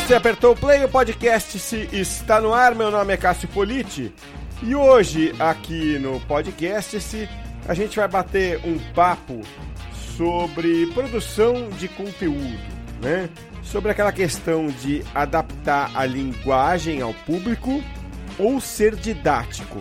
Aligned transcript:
você 0.00 0.12
apertou 0.12 0.54
o 0.54 0.56
play, 0.56 0.82
o 0.82 0.88
podcast 0.88 1.56
se 1.56 1.88
está 1.92 2.40
no 2.40 2.52
ar. 2.52 2.74
Meu 2.74 2.90
nome 2.90 3.14
é 3.14 3.16
Cássio 3.16 3.46
Politi 3.46 4.12
e 4.60 4.74
hoje 4.74 5.32
aqui 5.38 6.00
no 6.00 6.18
podcast 6.22 7.00
se 7.00 7.28
a 7.68 7.74
gente 7.74 7.94
vai 7.94 8.08
bater 8.08 8.60
um 8.66 8.76
papo 8.92 9.40
sobre 10.16 10.88
produção 10.88 11.68
de 11.78 11.86
conteúdo, 11.86 12.58
né? 13.00 13.30
Sobre 13.62 13.92
aquela 13.92 14.10
questão 14.10 14.66
de 14.66 15.04
adaptar 15.14 15.92
a 15.94 16.04
linguagem 16.04 17.00
ao 17.00 17.14
público 17.14 17.80
ou 18.36 18.60
ser 18.60 18.96
didático. 18.96 19.78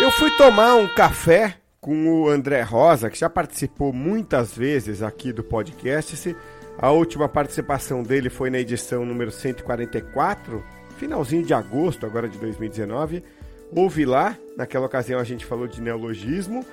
Eu 0.00 0.10
fui 0.10 0.32
tomar 0.32 0.74
um 0.74 0.88
café 0.88 1.58
com 1.84 2.22
o 2.22 2.30
André 2.30 2.62
Rosa, 2.62 3.10
que 3.10 3.18
já 3.18 3.28
participou 3.28 3.92
muitas 3.92 4.56
vezes 4.56 5.02
aqui 5.02 5.34
do 5.34 5.44
podcast. 5.44 6.34
A 6.78 6.90
última 6.90 7.28
participação 7.28 8.02
dele 8.02 8.30
foi 8.30 8.48
na 8.48 8.58
edição 8.58 9.04
número 9.04 9.30
144, 9.30 10.64
finalzinho 10.96 11.44
de 11.44 11.52
agosto, 11.52 12.06
agora 12.06 12.26
de 12.26 12.38
2019. 12.38 13.22
Ouvi 13.70 14.06
lá, 14.06 14.34
naquela 14.56 14.86
ocasião 14.86 15.20
a 15.20 15.24
gente 15.24 15.44
falou 15.44 15.66
de 15.66 15.82
neologismo. 15.82 16.64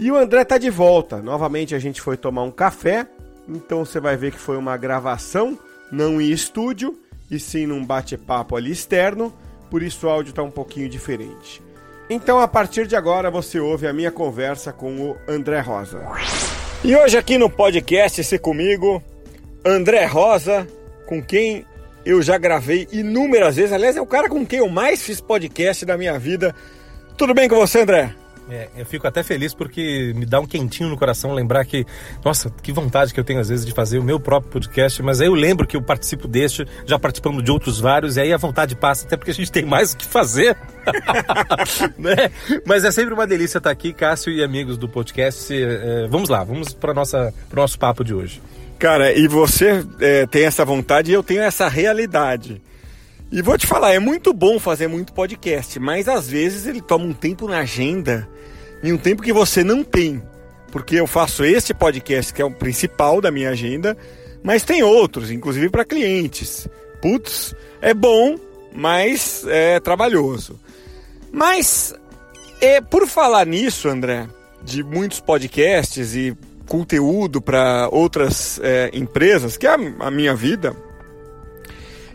E 0.00 0.10
o 0.10 0.16
André 0.16 0.42
tá 0.46 0.56
de 0.56 0.70
volta. 0.70 1.20
Novamente 1.20 1.74
a 1.74 1.78
gente 1.78 2.00
foi 2.00 2.16
tomar 2.16 2.44
um 2.44 2.50
café. 2.50 3.06
Então 3.46 3.84
você 3.84 4.00
vai 4.00 4.16
ver 4.16 4.32
que 4.32 4.38
foi 4.38 4.56
uma 4.56 4.78
gravação, 4.78 5.58
não 5.92 6.22
em 6.22 6.30
estúdio, 6.30 6.98
e 7.30 7.38
sim 7.38 7.66
num 7.66 7.84
bate-papo 7.84 8.56
ali 8.56 8.70
externo. 8.70 9.30
Por 9.70 9.82
isso 9.82 10.06
o 10.06 10.10
áudio 10.10 10.32
tá 10.32 10.42
um 10.42 10.50
pouquinho 10.50 10.88
diferente. 10.88 11.67
Então, 12.10 12.40
a 12.40 12.48
partir 12.48 12.86
de 12.86 12.96
agora, 12.96 13.30
você 13.30 13.60
ouve 13.60 13.86
a 13.86 13.92
minha 13.92 14.10
conversa 14.10 14.72
com 14.72 15.10
o 15.10 15.16
André 15.28 15.60
Rosa. 15.60 16.00
E 16.82 16.96
hoje 16.96 17.18
aqui 17.18 17.36
no 17.36 17.50
podcast, 17.50 18.24
se 18.24 18.38
comigo, 18.38 19.02
André 19.64 20.06
Rosa, 20.06 20.66
com 21.06 21.22
quem 21.22 21.66
eu 22.06 22.22
já 22.22 22.38
gravei 22.38 22.88
inúmeras 22.90 23.56
vezes. 23.56 23.72
Aliás, 23.72 23.96
é 23.96 24.00
o 24.00 24.06
cara 24.06 24.28
com 24.28 24.46
quem 24.46 24.60
eu 24.60 24.68
mais 24.68 25.02
fiz 25.02 25.20
podcast 25.20 25.84
da 25.84 25.98
minha 25.98 26.18
vida. 26.18 26.54
Tudo 27.16 27.34
bem 27.34 27.48
com 27.48 27.56
você, 27.56 27.80
André? 27.80 28.14
É, 28.50 28.68
eu 28.78 28.86
fico 28.86 29.06
até 29.06 29.22
feliz 29.22 29.52
porque 29.52 30.12
me 30.16 30.24
dá 30.24 30.40
um 30.40 30.46
quentinho 30.46 30.88
no 30.88 30.96
coração 30.96 31.34
lembrar 31.34 31.64
que, 31.66 31.84
nossa, 32.24 32.50
que 32.62 32.72
vontade 32.72 33.12
que 33.12 33.20
eu 33.20 33.24
tenho 33.24 33.40
às 33.40 33.48
vezes 33.48 33.66
de 33.66 33.72
fazer 33.72 33.98
o 33.98 34.02
meu 34.02 34.18
próprio 34.18 34.50
podcast, 34.50 35.02
mas 35.02 35.20
aí 35.20 35.26
eu 35.26 35.34
lembro 35.34 35.66
que 35.66 35.76
eu 35.76 35.82
participo 35.82 36.26
deste, 36.26 36.66
já 36.86 36.98
participamos 36.98 37.44
de 37.44 37.50
outros 37.50 37.78
vários, 37.78 38.16
e 38.16 38.20
aí 38.20 38.32
a 38.32 38.38
vontade 38.38 38.74
passa, 38.74 39.06
até 39.06 39.16
porque 39.16 39.30
a 39.30 39.34
gente 39.34 39.52
tem 39.52 39.66
mais 39.66 39.92
o 39.92 39.96
que 39.98 40.06
fazer. 40.06 40.56
né? 41.98 42.30
Mas 42.64 42.84
é 42.84 42.90
sempre 42.90 43.12
uma 43.12 43.26
delícia 43.26 43.58
estar 43.58 43.70
aqui, 43.70 43.92
Cássio 43.92 44.32
e 44.32 44.42
amigos 44.42 44.78
do 44.78 44.88
podcast. 44.88 45.52
É, 45.52 46.06
vamos 46.08 46.30
lá, 46.30 46.42
vamos 46.42 46.72
para 46.72 46.92
o 46.92 47.54
nosso 47.54 47.78
papo 47.78 48.02
de 48.02 48.14
hoje. 48.14 48.40
Cara, 48.78 49.12
e 49.12 49.28
você 49.28 49.84
é, 50.00 50.24
tem 50.26 50.44
essa 50.44 50.64
vontade 50.64 51.10
e 51.10 51.14
eu 51.14 51.22
tenho 51.22 51.42
essa 51.42 51.68
realidade. 51.68 52.62
E 53.30 53.42
vou 53.42 53.58
te 53.58 53.66
falar, 53.66 53.92
é 53.92 53.98
muito 53.98 54.32
bom 54.32 54.58
fazer 54.58 54.86
muito 54.86 55.12
podcast, 55.12 55.78
mas 55.78 56.08
às 56.08 56.30
vezes 56.30 56.66
ele 56.66 56.80
toma 56.80 57.04
um 57.04 57.12
tempo 57.12 57.46
na 57.46 57.58
agenda 57.58 58.26
em 58.82 58.92
um 58.92 58.98
tempo 58.98 59.22
que 59.22 59.32
você 59.32 59.62
não 59.64 59.82
tem. 59.82 60.22
Porque 60.70 60.96
eu 60.96 61.06
faço 61.06 61.44
este 61.44 61.72
podcast, 61.72 62.32
que 62.32 62.42
é 62.42 62.44
o 62.44 62.50
principal 62.50 63.20
da 63.20 63.30
minha 63.30 63.50
agenda, 63.50 63.96
mas 64.42 64.64
tem 64.64 64.82
outros, 64.82 65.30
inclusive 65.30 65.70
para 65.70 65.84
clientes. 65.84 66.68
Putz, 67.00 67.54
é 67.80 67.94
bom, 67.94 68.36
mas 68.74 69.44
é 69.48 69.80
trabalhoso. 69.80 70.58
Mas, 71.32 71.94
é, 72.60 72.80
por 72.80 73.06
falar 73.06 73.46
nisso, 73.46 73.88
André, 73.88 74.26
de 74.62 74.82
muitos 74.82 75.20
podcasts 75.20 76.14
e 76.14 76.36
conteúdo 76.66 77.40
para 77.40 77.88
outras 77.90 78.60
é, 78.62 78.90
empresas, 78.92 79.56
que 79.56 79.66
é 79.66 79.74
a, 80.00 80.10
minha 80.10 80.34
vida, 80.34 80.76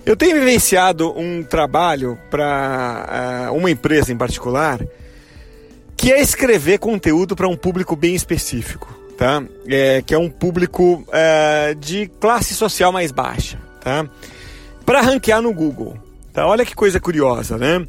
eu 0.06 0.16
tenho 0.16 0.36
vivenciado 0.36 1.18
um 1.18 1.44
trabalho 1.44 2.20
para 2.30 3.50
uh, 3.50 3.56
uma 3.56 3.72
empresa 3.72 4.12
em 4.12 4.18
particular 4.18 4.80
que 6.04 6.12
é 6.12 6.20
escrever 6.20 6.80
conteúdo 6.80 7.34
para 7.34 7.48
um 7.48 7.56
público 7.56 7.96
bem 7.96 8.14
específico, 8.14 8.94
tá? 9.18 9.42
É, 9.66 10.02
que 10.02 10.14
é 10.14 10.18
um 10.18 10.30
público 10.30 11.02
é, 11.14 11.74
de 11.80 12.12
classe 12.20 12.54
social 12.54 12.92
mais 12.92 13.10
baixa, 13.10 13.58
tá? 13.80 14.06
Para 14.86 15.00
ranquear 15.00 15.42
no 15.42 15.54
Google, 15.54 15.98
tá? 16.34 16.46
Olha 16.46 16.66
que 16.66 16.76
coisa 16.76 17.00
curiosa, 17.00 17.58
né? 17.58 17.88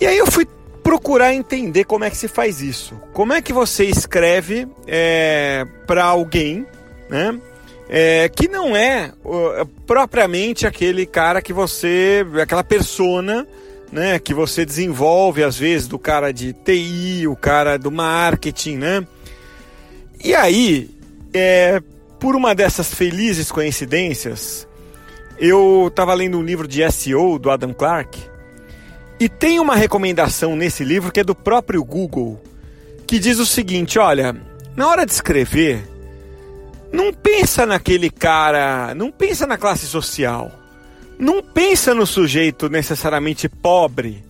E 0.00 0.04
aí 0.04 0.18
eu 0.18 0.26
fui 0.26 0.48
procurar 0.82 1.32
entender 1.32 1.84
como 1.84 2.02
é 2.02 2.10
que 2.10 2.16
se 2.16 2.26
faz 2.26 2.60
isso. 2.60 3.00
Como 3.12 3.32
é 3.32 3.40
que 3.40 3.52
você 3.52 3.84
escreve 3.84 4.66
é, 4.84 5.64
para 5.86 6.04
alguém, 6.04 6.66
né? 7.08 7.40
É, 7.88 8.28
que 8.28 8.48
não 8.48 8.74
é 8.76 9.12
uh, 9.24 9.64
propriamente 9.86 10.66
aquele 10.66 11.06
cara 11.06 11.40
que 11.40 11.52
você, 11.52 12.26
aquela 12.42 12.64
persona 12.64 13.46
né, 13.96 14.18
que 14.18 14.34
você 14.34 14.62
desenvolve 14.62 15.42
às 15.42 15.56
vezes 15.56 15.88
do 15.88 15.98
cara 15.98 16.30
de 16.30 16.52
TI, 16.52 17.26
o 17.26 17.34
cara 17.34 17.78
do 17.78 17.90
marketing, 17.90 18.76
né? 18.76 19.06
E 20.22 20.34
aí, 20.34 20.90
é, 21.32 21.80
por 22.20 22.36
uma 22.36 22.54
dessas 22.54 22.92
felizes 22.92 23.50
coincidências, 23.50 24.68
eu 25.38 25.86
estava 25.88 26.12
lendo 26.12 26.38
um 26.38 26.42
livro 26.42 26.68
de 26.68 26.82
SEO 26.92 27.38
do 27.38 27.50
Adam 27.50 27.72
Clark 27.72 28.20
e 29.18 29.30
tem 29.30 29.58
uma 29.58 29.74
recomendação 29.74 30.54
nesse 30.54 30.84
livro 30.84 31.10
que 31.10 31.20
é 31.20 31.24
do 31.24 31.34
próprio 31.34 31.82
Google 31.82 32.38
que 33.06 33.18
diz 33.18 33.38
o 33.38 33.46
seguinte: 33.46 33.98
olha, 33.98 34.36
na 34.76 34.88
hora 34.88 35.06
de 35.06 35.12
escrever, 35.12 35.82
não 36.92 37.14
pensa 37.14 37.64
naquele 37.64 38.10
cara, 38.10 38.94
não 38.94 39.10
pensa 39.10 39.46
na 39.46 39.56
classe 39.56 39.86
social 39.86 40.52
não 41.18 41.42
pensa 41.42 41.94
no 41.94 42.06
sujeito 42.06 42.68
necessariamente 42.68 43.48
pobre, 43.48 44.24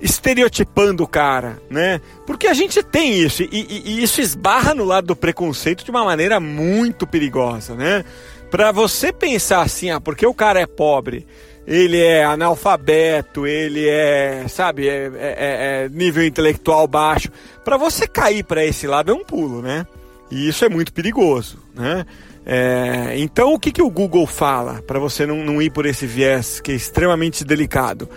estereotipando 0.00 1.04
o 1.04 1.08
cara, 1.08 1.58
né? 1.70 2.00
Porque 2.26 2.46
a 2.46 2.54
gente 2.54 2.82
tem 2.82 3.18
isso, 3.18 3.42
e, 3.42 3.48
e, 3.52 3.82
e 3.86 4.02
isso 4.02 4.20
esbarra 4.20 4.74
no 4.74 4.84
lado 4.84 5.08
do 5.08 5.16
preconceito 5.16 5.84
de 5.84 5.90
uma 5.90 6.04
maneira 6.04 6.38
muito 6.38 7.06
perigosa, 7.06 7.74
né? 7.74 8.04
Para 8.50 8.72
você 8.72 9.12
pensar 9.12 9.62
assim, 9.62 9.90
ah, 9.90 10.00
porque 10.00 10.26
o 10.26 10.34
cara 10.34 10.60
é 10.60 10.66
pobre, 10.66 11.26
ele 11.66 12.00
é 12.00 12.24
analfabeto, 12.24 13.46
ele 13.46 13.88
é, 13.88 14.46
sabe, 14.48 14.88
é, 14.88 15.10
é, 15.16 15.84
é 15.84 15.88
nível 15.88 16.24
intelectual 16.24 16.86
baixo. 16.86 17.28
Para 17.64 17.76
você 17.76 18.06
cair 18.06 18.44
para 18.44 18.64
esse 18.64 18.86
lado 18.86 19.10
é 19.10 19.14
um 19.14 19.24
pulo, 19.24 19.60
né? 19.60 19.84
E 20.30 20.48
isso 20.48 20.64
é 20.64 20.68
muito 20.68 20.92
perigoso, 20.92 21.58
né? 21.74 22.04
É, 22.44 23.14
então, 23.16 23.52
o 23.54 23.58
que, 23.58 23.72
que 23.72 23.82
o 23.82 23.90
Google 23.90 24.26
fala 24.26 24.80
para 24.82 25.00
você 25.00 25.26
não, 25.26 25.44
não 25.44 25.60
ir 25.60 25.70
por 25.70 25.84
esse 25.84 26.06
viés 26.06 26.60
que 26.60 26.70
é 26.70 26.74
extremamente 26.74 27.44
delicado? 27.44 28.08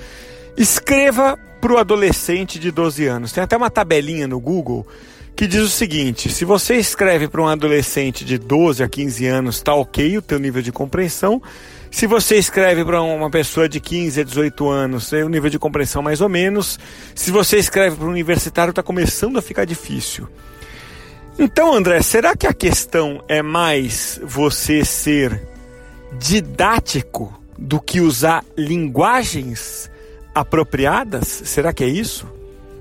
Escreva 0.56 1.38
para 1.60 1.74
o 1.74 1.78
adolescente 1.78 2.60
de 2.60 2.72
12 2.72 3.08
anos. 3.08 3.32
Tem 3.32 3.44
até 3.44 3.58
uma 3.58 3.72
tabelinha 3.72 4.28
no 4.28 4.40
Google 4.40 4.86
que 5.36 5.48
diz 5.48 5.62
o 5.62 5.70
seguinte: 5.70 6.30
se 6.30 6.46
você 6.46 6.76
escreve 6.76 7.28
para 7.28 7.42
um 7.42 7.48
adolescente 7.48 8.24
de 8.26 8.38
12 8.38 8.84
a 8.84 8.90
15 8.90 9.26
anos, 9.26 9.56
está 9.56 9.74
ok 9.74 10.18
o 10.18 10.22
teu 10.22 10.38
nível 10.38 10.62
de 10.62 10.72
compreensão. 10.72 11.42
Se 11.90 12.06
você 12.06 12.36
escreve 12.36 12.86
para 12.86 13.02
uma 13.02 13.32
pessoa 13.32 13.68
de 13.68 13.80
15 13.80 14.22
a 14.22 14.24
18 14.24 14.70
anos, 14.70 15.10
tem 15.10 15.24
um 15.24 15.30
nível 15.30 15.50
de 15.50 15.58
compreensão 15.58 16.04
mais 16.04 16.22
ou 16.22 16.30
menos. 16.30 16.78
Se 17.16 17.32
você 17.32 17.58
escreve 17.58 17.96
para 17.96 18.06
um 18.06 18.12
universitário, 18.12 18.70
está 18.72 18.84
começando 18.84 19.38
a 19.38 19.42
ficar 19.42 19.66
difícil. 19.66 20.28
Então, 21.42 21.74
André, 21.74 22.02
será 22.02 22.36
que 22.36 22.46
a 22.46 22.54
questão 22.54 23.24
é 23.26 23.42
mais 23.42 24.20
você 24.22 24.84
ser 24.84 25.42
didático 26.20 27.34
do 27.58 27.80
que 27.80 28.02
usar 28.02 28.44
linguagens 28.58 29.90
apropriadas? 30.36 31.28
Será 31.46 31.72
que 31.72 31.82
é 31.82 31.88
isso? 31.88 32.28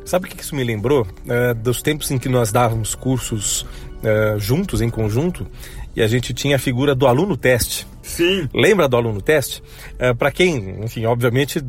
Sabe 0.05 0.27
o 0.27 0.29
que 0.29 0.43
isso 0.43 0.57
me 0.57 0.65
lembrou? 0.65 1.03
Uh, 1.03 1.55
dos 1.55 1.83
tempos 1.83 2.11
em 2.11 2.19
que 2.19 2.29
nós 2.29 2.51
dávamos 2.51 2.97
cursos 2.97 3.63
uh, 3.63 4.39
juntos, 4.39 4.81
em 4.81 4.91
conjunto, 4.91 5.47
e 5.95 6.03
a 6.03 6.09
gente 6.09 6.35
tinha 6.35 6.57
a 6.57 6.59
figura 6.59 6.97
do 6.97 7.07
aluno 7.07 7.37
teste. 7.37 7.87
Sim. 8.03 8.49
Lembra 8.53 8.89
do 8.89 8.97
aluno 8.97 9.21
teste? 9.21 9.63
Eh, 9.99 10.15
Para 10.15 10.31
quem, 10.31 10.83
enfim, 10.83 11.05
obviamente 11.05 11.61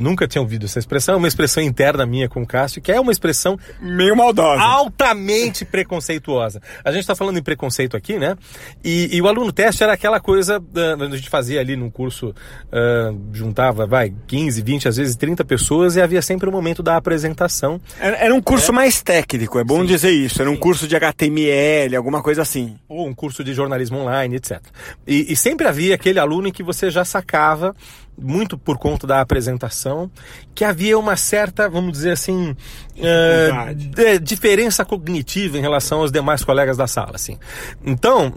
nunca 0.00 0.26
tinha 0.26 0.42
ouvido 0.42 0.66
essa 0.66 0.78
expressão, 0.78 1.14
é 1.14 1.18
uma 1.18 1.28
expressão 1.28 1.62
interna 1.62 2.06
minha 2.06 2.28
com 2.28 2.42
o 2.42 2.46
Cássio, 2.46 2.80
que 2.80 2.92
é 2.92 3.00
uma 3.00 3.12
expressão 3.12 3.58
meio 3.80 4.16
maldosa, 4.16 4.62
altamente 4.62 5.64
preconceituosa. 5.66 6.60
A 6.84 6.90
gente 6.90 7.02
está 7.02 7.14
falando 7.14 7.38
em 7.38 7.42
preconceito 7.42 7.96
aqui, 7.96 8.18
né? 8.18 8.36
E, 8.82 9.16
e, 9.16 9.22
o 9.22 9.28
aluno 9.28 9.52
teste 9.52 9.82
era 9.82 9.92
aquela 9.92 10.20
coisa, 10.20 10.58
uh, 10.58 11.02
a 11.02 11.16
gente 11.16 11.28
fazia 11.28 11.60
ali 11.60 11.76
num 11.76 11.90
curso, 11.90 12.28
uh, 12.28 13.20
juntava, 13.32 13.86
vai, 13.86 14.12
15, 14.26 14.62
20, 14.62 14.88
às 14.88 14.96
vezes 14.96 15.16
30 15.16 15.44
pessoas 15.44 15.96
e 15.96 16.00
havia 16.00 16.22
sempre 16.22 16.48
o 16.48 16.52
um 16.52 16.54
momento 16.54 16.82
da 16.82 16.96
apresentação. 16.96 17.80
Era, 17.98 18.16
era 18.16 18.34
um 18.34 18.42
curso 18.42 18.70
é. 18.70 18.74
mais 18.74 19.02
técnico, 19.02 19.58
é 19.58 19.64
bom 19.64 19.80
Sim. 19.80 19.86
dizer 19.86 20.10
isso. 20.10 20.40
Era 20.40 20.50
um 20.50 20.54
Sim. 20.54 20.60
curso 20.60 20.88
de 20.88 20.96
HTML, 20.96 21.96
alguma 21.96 22.22
coisa 22.22 22.42
assim. 22.42 22.76
Ou 22.88 23.06
um 23.06 23.14
curso 23.14 23.42
de 23.42 23.52
jornalismo 23.54 23.98
online, 23.98 24.36
etc. 24.36 24.60
E, 25.06 25.32
e 25.32 25.36
sempre 25.36 25.66
havia 25.66 25.94
aquele 25.94 26.18
aluno 26.18 26.48
em 26.48 26.52
que 26.52 26.62
você 26.62 26.90
já 26.90 27.04
sacava 27.04 27.74
muito 28.16 28.56
por 28.56 28.78
conta 28.78 29.06
da 29.06 29.20
apresentação, 29.20 30.10
que 30.54 30.64
havia 30.64 30.98
uma 30.98 31.16
certa, 31.16 31.68
vamos 31.68 31.92
dizer 31.92 32.12
assim, 32.12 32.50
uh, 32.50 34.20
diferença 34.22 34.84
cognitiva 34.84 35.58
em 35.58 35.60
relação 35.60 36.00
aos 36.00 36.12
demais 36.12 36.44
colegas 36.44 36.76
da 36.76 36.86
sala, 36.86 37.12
assim. 37.14 37.38
Então, 37.84 38.32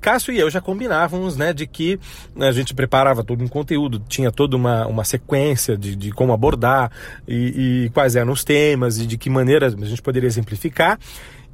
Cássio 0.00 0.32
e 0.32 0.38
eu 0.38 0.50
já 0.50 0.60
combinávamos, 0.60 1.36
né, 1.36 1.52
de 1.52 1.66
que 1.66 1.98
a 2.38 2.52
gente 2.52 2.74
preparava 2.74 3.24
todo 3.24 3.42
um 3.42 3.48
conteúdo, 3.48 3.98
tinha 4.08 4.30
toda 4.30 4.56
uma, 4.56 4.86
uma 4.86 5.04
sequência 5.04 5.76
de, 5.76 5.96
de 5.96 6.12
como 6.12 6.32
abordar 6.32 6.90
e, 7.26 7.84
e 7.86 7.90
quais 7.90 8.16
eram 8.16 8.32
os 8.32 8.44
temas 8.44 8.98
e 8.98 9.06
de 9.06 9.18
que 9.18 9.28
maneira 9.28 9.66
a 9.66 9.86
gente 9.86 10.02
poderia 10.02 10.26
exemplificar. 10.26 10.98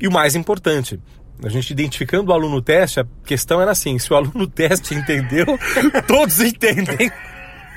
E 0.01 0.09
o 0.09 0.13
mais 0.13 0.35
importante, 0.35 0.99
a 1.43 1.49
gente 1.49 1.71
identificando 1.71 2.31
o 2.31 2.35
aluno 2.35 2.61
teste, 2.61 3.01
a 3.01 3.07
questão 3.25 3.61
era 3.61 3.71
assim: 3.71 3.99
se 3.99 4.13
o 4.13 4.17
aluno 4.17 4.47
teste 4.51 4.95
entendeu, 4.95 5.47
todos 6.07 6.41
entendem. 6.41 7.11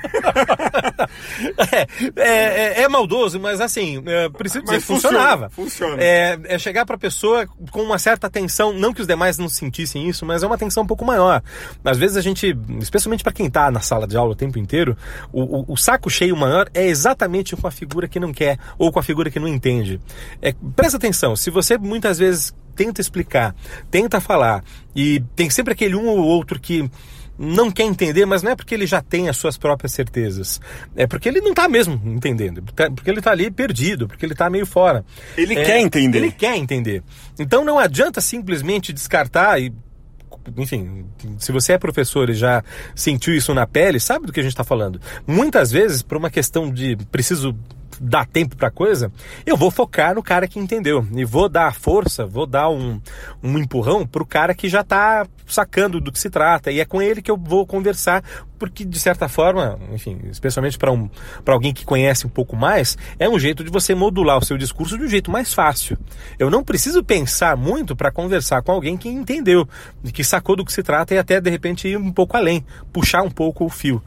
é, 1.72 1.86
é, 2.16 2.80
é, 2.80 2.82
é, 2.82 2.88
maldoso, 2.88 3.38
mas 3.40 3.60
assim, 3.60 4.02
é, 4.06 4.28
preciso 4.28 4.64
dizer, 4.64 4.76
mas 4.76 4.84
funcionava. 4.84 5.50
Funciona. 5.50 5.96
É, 6.02 6.38
é 6.44 6.58
chegar 6.58 6.84
para 6.84 6.96
a 6.96 6.98
pessoa 6.98 7.46
com 7.70 7.82
uma 7.82 7.98
certa 7.98 8.26
atenção, 8.26 8.72
não 8.72 8.92
que 8.92 9.00
os 9.00 9.06
demais 9.06 9.38
não 9.38 9.48
sentissem 9.48 10.08
isso, 10.08 10.24
mas 10.24 10.42
é 10.42 10.46
uma 10.46 10.54
atenção 10.54 10.82
um 10.82 10.86
pouco 10.86 11.04
maior. 11.04 11.42
Às 11.84 11.98
vezes 11.98 12.16
a 12.16 12.20
gente, 12.20 12.56
especialmente 12.80 13.22
para 13.22 13.32
quem 13.32 13.46
está 13.46 13.70
na 13.70 13.80
sala 13.80 14.06
de 14.06 14.16
aula 14.16 14.32
o 14.32 14.36
tempo 14.36 14.58
inteiro, 14.58 14.96
o, 15.32 15.42
o, 15.42 15.72
o, 15.72 15.76
saco 15.76 16.10
cheio 16.10 16.36
maior 16.36 16.68
é 16.74 16.86
exatamente 16.86 17.56
com 17.56 17.66
a 17.66 17.70
figura 17.70 18.08
que 18.08 18.20
não 18.20 18.32
quer 18.32 18.58
ou 18.78 18.92
com 18.92 18.98
a 18.98 19.02
figura 19.02 19.30
que 19.30 19.38
não 19.38 19.48
entende. 19.48 20.00
É, 20.40 20.54
presta 20.74 20.96
atenção, 20.96 21.36
se 21.36 21.50
você 21.50 21.78
muitas 21.78 22.18
vezes 22.18 22.54
tenta 22.74 23.00
explicar, 23.00 23.54
tenta 23.90 24.20
falar, 24.20 24.62
e 24.94 25.20
tem 25.34 25.48
sempre 25.48 25.72
aquele 25.72 25.96
um 25.96 26.06
ou 26.06 26.18
outro 26.18 26.60
que 26.60 26.88
não 27.38 27.70
quer 27.70 27.84
entender, 27.84 28.24
mas 28.24 28.42
não 28.42 28.52
é 28.52 28.56
porque 28.56 28.74
ele 28.74 28.86
já 28.86 29.00
tem 29.00 29.28
as 29.28 29.36
suas 29.36 29.56
próprias 29.56 29.92
certezas. 29.92 30.60
É 30.94 31.06
porque 31.06 31.28
ele 31.28 31.40
não 31.40 31.50
está 31.50 31.68
mesmo 31.68 32.00
entendendo. 32.04 32.62
Porque 32.62 33.10
ele 33.10 33.18
está 33.18 33.30
ali 33.30 33.50
perdido, 33.50 34.08
porque 34.08 34.24
ele 34.24 34.32
está 34.32 34.48
meio 34.48 34.66
fora. 34.66 35.04
Ele 35.36 35.54
é, 35.54 35.64
quer 35.64 35.80
entender. 35.80 36.18
Ele 36.18 36.32
quer 36.32 36.56
entender. 36.56 37.02
Então 37.38 37.64
não 37.64 37.78
adianta 37.78 38.20
simplesmente 38.20 38.92
descartar 38.92 39.60
e 39.60 39.72
enfim, 40.56 41.06
se 41.38 41.50
você 41.50 41.72
é 41.72 41.78
professor 41.78 42.30
e 42.30 42.34
já 42.34 42.62
sentiu 42.94 43.34
isso 43.34 43.52
na 43.52 43.66
pele, 43.66 43.98
sabe 43.98 44.26
do 44.26 44.32
que 44.32 44.38
a 44.38 44.42
gente 44.42 44.52
está 44.52 44.62
falando. 44.62 45.00
Muitas 45.26 45.72
vezes, 45.72 46.02
por 46.02 46.16
uma 46.16 46.30
questão 46.30 46.70
de 46.70 46.96
preciso 47.10 47.56
dar 48.00 48.26
tempo 48.26 48.56
para 48.56 48.70
coisa, 48.70 49.10
eu 49.44 49.56
vou 49.56 49.70
focar 49.70 50.14
no 50.14 50.22
cara 50.22 50.48
que 50.48 50.58
entendeu 50.58 51.06
e 51.14 51.24
vou 51.24 51.48
dar 51.48 51.74
força, 51.74 52.26
vou 52.26 52.46
dar 52.46 52.68
um, 52.68 53.00
um 53.42 53.58
empurrão 53.58 54.06
pro 54.06 54.26
cara 54.26 54.54
que 54.54 54.68
já 54.68 54.80
está 54.80 55.26
sacando 55.46 56.00
do 56.00 56.10
que 56.10 56.18
se 56.18 56.28
trata 56.28 56.70
e 56.70 56.80
é 56.80 56.84
com 56.84 57.00
ele 57.00 57.22
que 57.22 57.30
eu 57.30 57.36
vou 57.36 57.66
conversar, 57.66 58.22
porque 58.58 58.84
de 58.84 58.98
certa 58.98 59.28
forma, 59.28 59.78
enfim, 59.92 60.18
especialmente 60.30 60.76
para 60.78 60.92
um, 60.92 61.08
alguém 61.46 61.72
que 61.72 61.84
conhece 61.84 62.26
um 62.26 62.30
pouco 62.30 62.56
mais, 62.56 62.96
é 63.18 63.28
um 63.28 63.38
jeito 63.38 63.62
de 63.62 63.70
você 63.70 63.94
modular 63.94 64.38
o 64.38 64.44
seu 64.44 64.58
discurso 64.58 64.98
de 64.98 65.04
um 65.04 65.08
jeito 65.08 65.30
mais 65.30 65.54
fácil. 65.54 65.96
Eu 66.38 66.50
não 66.50 66.64
preciso 66.64 67.04
pensar 67.04 67.56
muito 67.56 67.94
para 67.94 68.10
conversar 68.10 68.62
com 68.62 68.72
alguém 68.72 68.96
que 68.96 69.08
entendeu, 69.08 69.68
que 70.12 70.24
sacou 70.24 70.56
do 70.56 70.64
que 70.64 70.72
se 70.72 70.82
trata 70.82 71.14
e 71.14 71.18
até 71.18 71.40
de 71.40 71.50
repente 71.50 71.88
ir 71.88 71.96
um 71.96 72.12
pouco 72.12 72.36
além, 72.36 72.64
puxar 72.92 73.22
um 73.22 73.30
pouco 73.30 73.64
o 73.64 73.68
fio. 73.70 74.02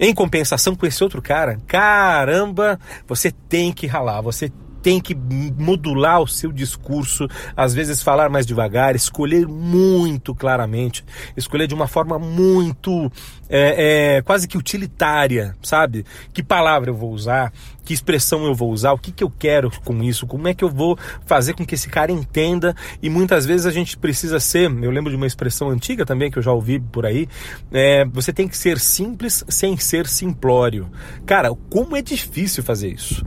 Em 0.00 0.14
compensação 0.14 0.74
com 0.74 0.86
esse 0.86 1.02
outro 1.02 1.20
cara, 1.20 1.58
caramba, 1.66 2.78
você 3.06 3.30
tem 3.30 3.72
que 3.72 3.86
ralar, 3.86 4.20
você 4.20 4.50
tem 4.88 5.00
que 5.00 5.14
modular 5.58 6.22
o 6.22 6.26
seu 6.26 6.50
discurso, 6.50 7.28
às 7.54 7.74
vezes 7.74 8.02
falar 8.02 8.30
mais 8.30 8.46
devagar, 8.46 8.96
escolher 8.96 9.46
muito 9.46 10.34
claramente, 10.34 11.04
escolher 11.36 11.66
de 11.66 11.74
uma 11.74 11.86
forma 11.86 12.18
muito 12.18 13.12
é, 13.50 14.16
é, 14.16 14.22
quase 14.22 14.48
que 14.48 14.56
utilitária, 14.56 15.54
sabe? 15.62 16.06
Que 16.32 16.42
palavra 16.42 16.88
eu 16.88 16.94
vou 16.94 17.12
usar, 17.12 17.52
que 17.84 17.92
expressão 17.92 18.46
eu 18.46 18.54
vou 18.54 18.72
usar, 18.72 18.92
o 18.92 18.98
que, 18.98 19.12
que 19.12 19.22
eu 19.22 19.30
quero 19.30 19.70
com 19.84 20.02
isso, 20.02 20.26
como 20.26 20.48
é 20.48 20.54
que 20.54 20.64
eu 20.64 20.70
vou 20.70 20.98
fazer 21.26 21.52
com 21.52 21.66
que 21.66 21.74
esse 21.74 21.90
cara 21.90 22.10
entenda. 22.10 22.74
E 23.02 23.10
muitas 23.10 23.44
vezes 23.44 23.66
a 23.66 23.70
gente 23.70 23.94
precisa 23.98 24.40
ser, 24.40 24.70
eu 24.70 24.90
lembro 24.90 25.10
de 25.10 25.16
uma 25.16 25.26
expressão 25.26 25.68
antiga 25.68 26.06
também 26.06 26.30
que 26.30 26.38
eu 26.38 26.42
já 26.42 26.50
ouvi 26.50 26.80
por 26.80 27.04
aí, 27.04 27.28
é, 27.70 28.06
você 28.06 28.32
tem 28.32 28.48
que 28.48 28.56
ser 28.56 28.78
simples 28.78 29.44
sem 29.50 29.76
ser 29.76 30.06
simplório. 30.06 30.90
Cara, 31.26 31.54
como 31.68 31.94
é 31.94 32.00
difícil 32.00 32.62
fazer 32.62 32.88
isso 32.88 33.22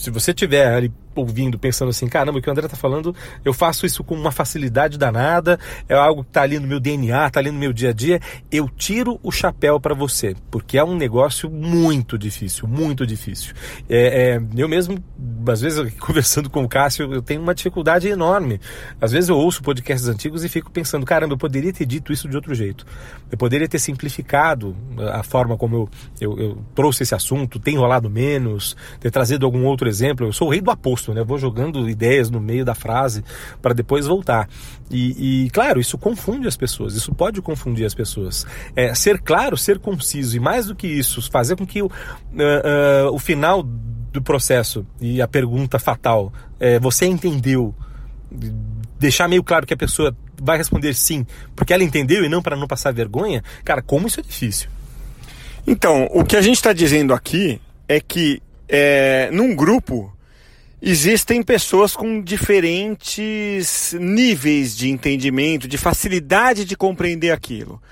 se 0.00 0.10
você 0.10 0.32
tiver 0.32 0.66
ali 0.66 0.90
ouvindo, 1.20 1.58
pensando 1.58 1.88
assim, 1.90 2.06
caramba, 2.06 2.38
o 2.38 2.42
que 2.42 2.48
o 2.48 2.52
André 2.52 2.66
tá 2.68 2.76
falando, 2.76 3.14
eu 3.44 3.52
faço 3.52 3.86
isso 3.86 4.02
com 4.02 4.14
uma 4.14 4.30
facilidade 4.30 4.98
danada, 4.98 5.58
é 5.88 5.94
algo 5.94 6.24
que 6.24 6.30
tá 6.30 6.42
ali 6.42 6.58
no 6.58 6.66
meu 6.66 6.80
DNA, 6.80 7.30
tá 7.30 7.40
ali 7.40 7.50
no 7.50 7.58
meu 7.58 7.72
dia 7.72 7.90
a 7.90 7.92
dia, 7.92 8.20
eu 8.50 8.68
tiro 8.68 9.18
o 9.22 9.30
chapéu 9.30 9.80
para 9.80 9.94
você, 9.94 10.34
porque 10.50 10.78
é 10.78 10.84
um 10.84 10.96
negócio 10.96 11.50
muito 11.50 12.18
difícil, 12.18 12.66
muito 12.66 13.06
difícil. 13.06 13.54
É, 13.88 14.34
é, 14.34 14.42
eu 14.56 14.68
mesmo, 14.68 15.02
às 15.46 15.60
vezes, 15.60 15.92
conversando 15.98 16.48
com 16.50 16.64
o 16.64 16.68
Cássio, 16.68 17.12
eu 17.12 17.22
tenho 17.22 17.40
uma 17.40 17.54
dificuldade 17.54 18.08
enorme. 18.08 18.60
Às 19.00 19.12
vezes 19.12 19.28
eu 19.28 19.36
ouço 19.36 19.62
podcasts 19.62 20.08
antigos 20.08 20.44
e 20.44 20.48
fico 20.48 20.70
pensando, 20.70 21.04
caramba, 21.06 21.34
eu 21.34 21.38
poderia 21.38 21.72
ter 21.72 21.86
dito 21.86 22.12
isso 22.12 22.28
de 22.28 22.36
outro 22.36 22.54
jeito. 22.54 22.86
Eu 23.30 23.38
poderia 23.38 23.68
ter 23.68 23.78
simplificado 23.78 24.76
a 25.12 25.22
forma 25.22 25.56
como 25.56 25.76
eu, 25.76 25.88
eu, 26.20 26.38
eu 26.38 26.64
trouxe 26.74 27.02
esse 27.02 27.14
assunto, 27.14 27.58
ter 27.58 27.72
enrolado 27.72 28.08
menos, 28.10 28.76
ter 28.98 29.10
trazido 29.10 29.46
algum 29.46 29.64
outro 29.64 29.88
exemplo. 29.88 30.26
Eu 30.26 30.32
sou 30.32 30.48
o 30.48 30.50
rei 30.50 30.60
do 30.60 30.70
aposto 30.70 31.09
né? 31.14 31.20
Eu 31.20 31.24
vou 31.24 31.38
jogando 31.38 31.88
ideias 31.88 32.30
no 32.30 32.40
meio 32.40 32.64
da 32.64 32.74
frase 32.74 33.24
para 33.60 33.74
depois 33.74 34.06
voltar. 34.06 34.48
E, 34.90 35.44
e, 35.46 35.50
claro, 35.50 35.80
isso 35.80 35.96
confunde 35.96 36.48
as 36.48 36.56
pessoas, 36.56 36.94
isso 36.94 37.14
pode 37.14 37.40
confundir 37.40 37.86
as 37.86 37.94
pessoas. 37.94 38.46
É, 38.74 38.94
ser 38.94 39.20
claro, 39.20 39.56
ser 39.56 39.78
conciso 39.78 40.36
e 40.36 40.40
mais 40.40 40.66
do 40.66 40.74
que 40.74 40.86
isso, 40.86 41.22
fazer 41.30 41.56
com 41.56 41.66
que 41.66 41.82
o, 41.82 41.86
uh, 41.86 41.90
uh, 41.90 43.14
o 43.14 43.18
final 43.18 43.62
do 43.62 44.20
processo 44.20 44.84
e 45.00 45.22
a 45.22 45.28
pergunta 45.28 45.78
fatal, 45.78 46.32
é, 46.58 46.78
você 46.78 47.06
entendeu? 47.06 47.74
Deixar 48.98 49.28
meio 49.28 49.42
claro 49.42 49.66
que 49.66 49.74
a 49.74 49.76
pessoa 49.76 50.16
vai 50.40 50.56
responder 50.58 50.94
sim, 50.94 51.26
porque 51.54 51.72
ela 51.72 51.84
entendeu 51.84 52.24
e 52.24 52.28
não 52.28 52.42
para 52.42 52.56
não 52.56 52.66
passar 52.66 52.92
vergonha, 52.92 53.42
cara, 53.64 53.82
como 53.82 54.06
isso 54.06 54.20
é 54.20 54.22
difícil. 54.22 54.68
Então, 55.66 56.08
o 56.12 56.24
que 56.24 56.36
a 56.36 56.42
gente 56.42 56.56
está 56.56 56.72
dizendo 56.72 57.14
aqui 57.14 57.60
é 57.86 58.00
que 58.00 58.42
é, 58.68 59.30
num 59.32 59.54
grupo 59.54 60.12
Existem 60.82 61.42
pessoas 61.42 61.94
com 61.94 62.22
diferentes 62.22 63.94
níveis 64.00 64.74
de 64.74 64.88
entendimento, 64.88 65.68
de 65.68 65.76
facilidade 65.76 66.64
de 66.64 66.74
compreender 66.74 67.32
aquilo. 67.32 67.82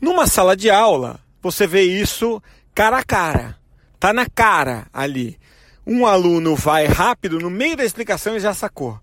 Numa 0.00 0.26
sala 0.26 0.54
de 0.54 0.68
aula, 0.68 1.18
você 1.42 1.66
vê 1.66 1.82
isso 1.82 2.42
cara 2.74 2.98
a 2.98 3.04
cara, 3.04 3.56
tá 3.98 4.12
na 4.12 4.26
cara 4.26 4.86
ali. 4.92 5.38
Um 5.86 6.04
aluno 6.04 6.54
vai 6.54 6.86
rápido, 6.86 7.38
no 7.38 7.48
meio 7.48 7.76
da 7.76 7.84
explicação 7.84 8.36
e 8.36 8.40
já 8.40 8.52
sacou. 8.52 9.00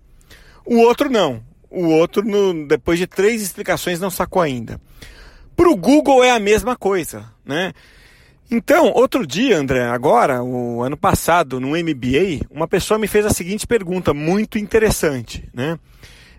O 0.64 0.78
outro 0.78 1.10
não. 1.10 1.44
O 1.70 1.86
outro, 1.86 2.24
no, 2.24 2.68
depois 2.68 3.00
de 3.00 3.08
três 3.08 3.42
explicações, 3.42 4.00
não 4.00 4.10
sacou 4.12 4.42
ainda. 4.42 4.80
Para 5.56 5.70
o 5.70 5.76
Google 5.76 6.24
é 6.24 6.32
a 6.32 6.40
mesma 6.40 6.76
coisa, 6.76 7.32
né? 7.46 7.74
Então, 8.54 8.92
outro 8.94 9.26
dia, 9.26 9.58
André, 9.58 9.82
agora, 9.86 10.44
o 10.44 10.84
ano 10.84 10.98
passado, 10.98 11.58
no 11.58 11.70
MBA, 11.70 12.46
uma 12.50 12.68
pessoa 12.68 13.00
me 13.00 13.08
fez 13.08 13.26
a 13.26 13.30
seguinte 13.30 13.66
pergunta, 13.66 14.14
muito 14.14 14.58
interessante, 14.58 15.48
né? 15.54 15.80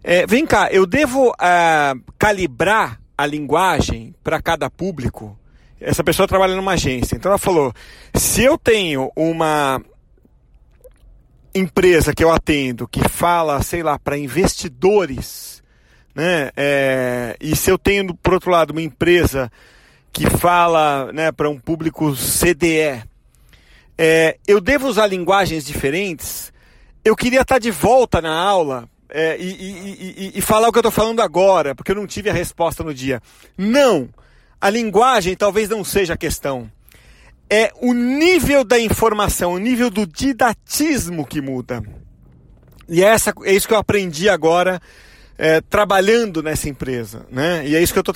É, 0.05 0.27
vem 0.27 0.45
cá, 0.45 0.69
eu 0.71 0.85
devo 0.85 1.31
uh, 1.31 2.13
calibrar 2.19 3.01
a 3.17 3.25
linguagem 3.25 4.15
para 4.23 4.43
cada 4.43 4.69
público? 4.69 5.39
Essa 5.81 6.05
pessoa 6.05 6.29
trabalha 6.29 6.55
numa 6.55 6.73
agência, 6.73 7.17
então 7.17 7.31
ela 7.31 7.39
falou: 7.39 7.73
se 8.15 8.43
eu 8.43 8.59
tenho 8.59 9.11
uma 9.17 9.83
empresa 11.55 12.15
que 12.15 12.23
eu 12.23 12.31
atendo 12.31 12.87
que 12.87 13.09
fala, 13.09 13.63
sei 13.63 13.83
lá, 13.83 13.99
para 13.99 14.19
investidores, 14.19 15.63
né? 16.15 16.51
É, 16.55 17.37
e 17.41 17.57
se 17.57 17.71
eu 17.71 17.79
tenho, 17.79 18.15
por 18.17 18.35
outro 18.35 18.51
lado, 18.51 18.73
uma 18.73 18.83
empresa 18.83 19.51
que 20.13 20.29
fala 20.29 21.11
né, 21.13 21.33
para 21.33 21.49
um 21.49 21.59
público 21.59 22.15
CDE. 22.15 23.03
É, 23.97 24.37
eu 24.47 24.61
devo 24.61 24.87
usar 24.87 25.07
linguagens 25.07 25.65
diferentes? 25.65 26.53
Eu 27.05 27.17
queria 27.17 27.41
estar 27.41 27.59
de 27.59 27.71
volta 27.71 28.21
na 28.21 28.35
aula 28.35 28.89
é, 29.09 29.37
e, 29.39 29.45
e, 29.45 30.15
e, 30.35 30.39
e, 30.39 30.41
falar 30.41 30.69
o 30.69 30.73
que 30.73 30.79
eu 30.79 30.83
estou 30.83 30.93
falando 30.93 31.21
agora, 31.21 31.75
porque 31.75 31.91
eu 31.91 31.97
não 31.97 32.07
tive 32.07 32.31
a 32.31 32.33
resposta 32.33 32.85
no 32.85 32.95
dia. 32.95 33.21
Não! 33.57 34.09
A 34.61 34.71
linguagem 34.71 35.35
talvez 35.37 35.69
não 35.69 35.83
seja 35.83 36.15
a 36.15 36.17
questão. 36.17 36.71
É 37.51 37.73
o 37.81 37.93
nível 37.93 38.65
da 38.65 38.79
informação, 38.79 39.53
o 39.53 39.59
nível 39.59 39.91
do 39.91 40.07
didatismo 40.07 41.27
que 41.27 41.41
muda. 41.41 41.83
E 42.89 43.03
é, 43.03 43.09
essa, 43.09 43.33
é 43.45 43.53
isso 43.53 43.67
que 43.67 43.75
eu 43.75 43.79
aprendi 43.79 44.29
agora 44.29 44.81
é, 45.37 45.61
trabalhando 45.61 46.43
nessa 46.43 46.69
empresa, 46.69 47.27
né? 47.31 47.67
E 47.67 47.75
é 47.75 47.83
isso 47.83 47.93
que 47.93 47.99
eu 47.99 48.05
estou 48.07 48.15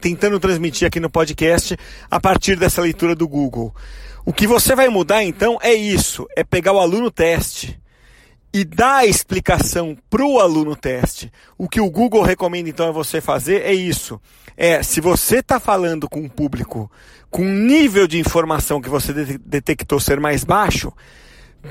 tentando 0.00 0.40
transmitir 0.40 0.86
aqui 0.86 1.00
no 1.00 1.10
podcast 1.10 1.76
a 2.10 2.20
partir 2.20 2.56
dessa 2.56 2.80
leitura 2.80 3.14
do 3.14 3.28
Google. 3.28 3.74
O 4.24 4.32
que 4.32 4.46
você 4.46 4.74
vai 4.74 4.88
mudar 4.88 5.22
então 5.22 5.58
é 5.62 5.74
isso, 5.74 6.26
é 6.36 6.42
pegar 6.42 6.72
o 6.72 6.78
aluno 6.78 7.10
teste 7.10 7.78
e 8.54 8.64
dá 8.64 8.98
a 8.98 9.06
explicação 9.06 9.96
para 10.08 10.24
o 10.24 10.38
aluno 10.38 10.76
teste. 10.76 11.30
O 11.58 11.68
que 11.68 11.80
o 11.80 11.90
Google 11.90 12.22
recomenda 12.22 12.68
então 12.68 12.88
é 12.88 12.92
você 12.92 13.20
fazer 13.20 13.62
é 13.62 13.74
isso. 13.74 14.20
É, 14.56 14.82
se 14.82 15.00
você 15.00 15.38
está 15.38 15.58
falando 15.58 16.08
com 16.08 16.20
um 16.20 16.28
público 16.28 16.90
com 17.30 17.42
um 17.42 17.52
nível 17.52 18.06
de 18.06 18.16
informação 18.16 18.80
que 18.80 18.88
você 18.88 19.12
detectou 19.44 19.98
ser 19.98 20.20
mais 20.20 20.44
baixo, 20.44 20.92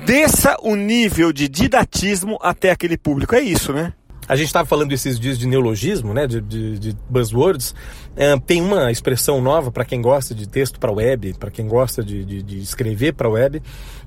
desça 0.04 0.58
o 0.60 0.76
nível 0.76 1.32
de 1.32 1.48
didatismo 1.48 2.38
até 2.42 2.70
aquele 2.70 2.98
público. 2.98 3.34
É 3.34 3.40
isso, 3.40 3.72
né? 3.72 3.94
A 4.26 4.36
gente 4.36 4.46
estava 4.46 4.66
falando 4.66 4.92
esses 4.92 5.18
dias 5.18 5.38
de 5.38 5.46
neologismo, 5.46 6.14
né, 6.14 6.26
de, 6.26 6.40
de, 6.40 6.78
de 6.78 6.96
buzzwords. 7.08 7.74
É, 8.16 8.38
tem 8.38 8.60
uma 8.60 8.90
expressão 8.90 9.40
nova 9.40 9.70
para 9.70 9.84
quem 9.84 10.00
gosta 10.00 10.34
de 10.34 10.48
texto 10.48 10.78
para 10.78 10.92
web, 10.92 11.34
para 11.34 11.50
quem 11.50 11.66
gosta 11.66 12.02
de, 12.02 12.24
de, 12.24 12.42
de 12.42 12.58
escrever 12.58 13.12
para 13.14 13.28
web, 13.28 13.62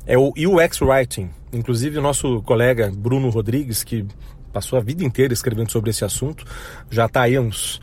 é 0.05 0.17
o 0.17 0.33
UX 0.35 0.81
Writing. 0.81 1.29
Inclusive 1.53 1.99
o 1.99 2.01
nosso 2.01 2.41
colega 2.43 2.91
Bruno 2.95 3.29
Rodrigues, 3.29 3.83
que 3.83 4.05
passou 4.51 4.79
a 4.79 4.81
vida 4.81 5.03
inteira 5.03 5.33
escrevendo 5.33 5.71
sobre 5.71 5.91
esse 5.91 6.03
assunto, 6.03 6.43
já 6.89 7.05
está 7.05 7.21
aí 7.21 7.37
uns 7.37 7.79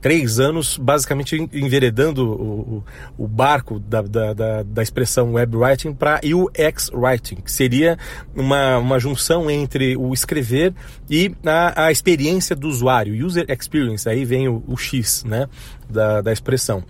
três 0.00 0.38
anos 0.38 0.76
basicamente 0.76 1.36
enveredando 1.52 2.28
o, 2.28 2.84
o, 3.18 3.24
o 3.24 3.28
barco 3.28 3.78
da, 3.78 4.02
da, 4.02 4.32
da, 4.32 4.62
da, 4.62 4.82
expressão 4.82 5.32
web 5.34 5.56
writing 5.56 5.92
para 5.92 6.20
UX 6.24 6.90
writing, 6.92 7.36
que 7.36 7.52
seria 7.52 7.98
uma, 8.34 8.78
uma 8.78 8.98
junção 8.98 9.50
entre 9.50 9.96
o 9.96 10.12
escrever 10.12 10.74
e 11.08 11.34
a, 11.44 11.86
a 11.86 11.92
experiência 11.92 12.56
do 12.56 12.68
usuário, 12.68 13.24
user 13.24 13.46
experience, 13.48 14.08
aí 14.08 14.24
vem 14.24 14.48
o, 14.48 14.62
o 14.66 14.76
X, 14.76 15.24
né? 15.24 15.48
Da, 15.88 16.20
da 16.20 16.32
expressão. 16.32 16.82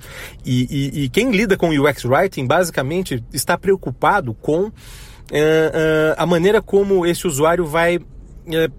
E, 0.43 0.67
e, 0.71 1.05
e 1.05 1.09
quem 1.11 1.31
lida 1.31 1.55
com 1.55 1.69
UX 1.69 2.07
writing 2.07 2.47
basicamente 2.47 3.23
está 3.31 3.59
preocupado 3.59 4.33
com 4.33 4.63
uh, 4.63 4.69
uh, 4.69 6.15
a 6.17 6.25
maneira 6.25 6.63
como 6.63 7.05
esse 7.05 7.27
usuário 7.27 7.67
vai 7.67 7.99
uh, 7.99 8.73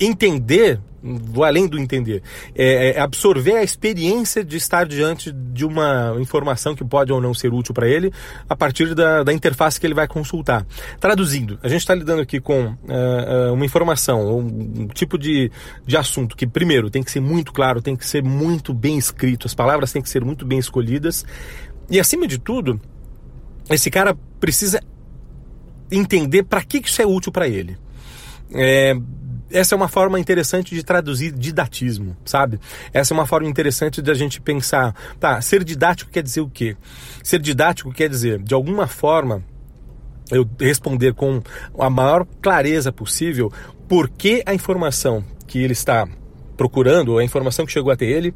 entender 0.00 0.80
vou 1.02 1.44
além 1.44 1.66
do 1.66 1.78
entender, 1.78 2.22
é, 2.54 2.90
é, 2.90 3.00
absorver 3.00 3.56
a 3.56 3.62
experiência 3.62 4.44
de 4.44 4.56
estar 4.56 4.86
diante 4.86 5.32
de 5.32 5.64
uma 5.64 6.16
informação 6.20 6.74
que 6.74 6.84
pode 6.84 7.12
ou 7.12 7.20
não 7.20 7.32
ser 7.32 7.52
útil 7.52 7.74
para 7.74 7.88
ele 7.88 8.12
a 8.48 8.54
partir 8.54 8.94
da, 8.94 9.22
da, 9.22 9.32
interface 9.32 9.80
que 9.80 9.86
ele 9.86 9.94
vai 9.94 10.06
consultar. 10.06 10.66
Traduzindo, 10.98 11.58
a 11.62 11.68
gente 11.68 11.80
está 11.80 11.94
lidando 11.94 12.22
aqui 12.22 12.40
com 12.40 12.66
uh, 12.66 13.52
uma 13.52 13.64
informação, 13.64 14.38
um, 14.38 14.88
tipo 14.88 15.18
de, 15.18 15.50
de 15.86 15.96
assunto 15.96 16.36
que, 16.36 16.46
primeiro, 16.46 16.90
tem 16.90 17.02
que 17.02 17.10
ser 17.10 17.20
muito 17.20 17.52
claro, 17.52 17.80
tem 17.80 17.96
que 17.96 18.06
ser 18.06 18.22
muito 18.22 18.74
bem 18.74 18.98
escrito, 18.98 19.46
as 19.46 19.54
palavras 19.54 19.92
têm 19.92 20.02
que 20.02 20.08
ser 20.08 20.24
muito 20.24 20.44
bem 20.44 20.58
escolhidas 20.58 21.24
e, 21.90 21.98
acima 21.98 22.26
de 22.26 22.38
tudo, 22.38 22.80
esse 23.68 23.90
cara 23.90 24.16
precisa 24.38 24.80
entender 25.90 26.44
para 26.44 26.62
que, 26.62 26.80
que 26.80 26.88
isso 26.88 27.02
é 27.02 27.06
útil 27.06 27.32
para 27.32 27.48
ele. 27.48 27.76
É, 28.52 28.94
essa 29.50 29.74
é 29.74 29.76
uma 29.76 29.88
forma 29.88 30.18
interessante 30.18 30.74
de 30.74 30.82
traduzir 30.82 31.32
didatismo, 31.32 32.16
sabe? 32.24 32.60
Essa 32.92 33.12
é 33.12 33.14
uma 33.14 33.26
forma 33.26 33.48
interessante 33.48 34.00
de 34.00 34.10
a 34.10 34.14
gente 34.14 34.40
pensar, 34.40 34.94
tá, 35.18 35.40
ser 35.40 35.64
didático 35.64 36.10
quer 36.10 36.22
dizer 36.22 36.40
o 36.40 36.48
quê? 36.48 36.76
Ser 37.22 37.40
didático 37.40 37.92
quer 37.92 38.08
dizer, 38.08 38.40
de 38.40 38.54
alguma 38.54 38.86
forma, 38.86 39.42
eu 40.30 40.48
responder 40.58 41.14
com 41.14 41.42
a 41.78 41.90
maior 41.90 42.24
clareza 42.40 42.92
possível 42.92 43.52
por 43.88 44.08
que 44.08 44.42
a 44.46 44.54
informação 44.54 45.24
que 45.46 45.58
ele 45.58 45.72
está 45.72 46.06
procurando, 46.56 47.18
a 47.18 47.24
informação 47.24 47.66
que 47.66 47.72
chegou 47.72 47.90
até 47.90 48.04
ele, 48.04 48.34